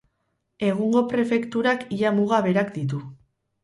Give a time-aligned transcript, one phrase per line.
[0.69, 3.09] Egungo prefekturak ia muga berak ditu.